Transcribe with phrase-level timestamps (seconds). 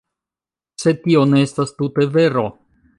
[0.85, 2.49] Sed tio ne estas tute vero.